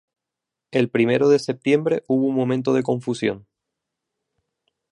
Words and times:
El 0.71 0.89
primero 0.89 1.29
de 1.29 1.37
septiembre 1.37 2.03
hubo 2.07 2.25
un 2.25 2.33
momento 2.35 2.73
de 2.73 2.81
confusión. 2.81 3.45